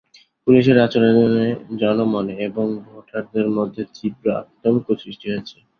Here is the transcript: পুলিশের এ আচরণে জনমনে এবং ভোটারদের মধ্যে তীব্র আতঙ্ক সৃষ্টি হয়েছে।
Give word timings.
পুলিশের 0.45 0.77
এ 0.77 0.83
আচরণে 0.85 1.47
জনমনে 1.81 2.35
এবং 2.47 2.65
ভোটারদের 2.85 3.47
মধ্যে 3.57 3.81
তীব্র 3.95 4.25
আতঙ্ক 4.39 4.85
সৃষ্টি 5.01 5.25
হয়েছে। 5.31 5.57